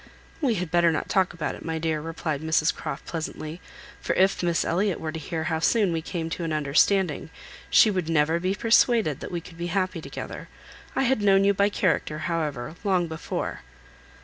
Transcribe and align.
"We 0.41 0.55
had 0.55 0.71
better 0.71 0.91
not 0.91 1.09
talk 1.09 1.31
about 1.31 1.53
it, 1.53 1.63
my 1.63 1.77
dear," 1.77 2.01
replied 2.01 2.41
Mrs 2.41 2.73
Croft, 2.73 3.05
pleasantly; 3.05 3.61
"for 4.01 4.15
if 4.15 4.41
Miss 4.41 4.65
Elliot 4.65 4.99
were 4.99 5.11
to 5.11 5.19
hear 5.19 5.43
how 5.43 5.59
soon 5.59 5.93
we 5.93 6.01
came 6.01 6.27
to 6.31 6.43
an 6.43 6.51
understanding, 6.51 7.29
she 7.69 7.91
would 7.91 8.09
never 8.09 8.39
be 8.39 8.55
persuaded 8.55 9.19
that 9.19 9.31
we 9.31 9.41
could 9.41 9.59
be 9.59 9.67
happy 9.67 10.01
together. 10.01 10.49
I 10.95 11.03
had 11.03 11.21
known 11.21 11.43
you 11.43 11.53
by 11.53 11.69
character, 11.69 12.17
however, 12.17 12.73
long 12.83 13.05
before." 13.07 13.59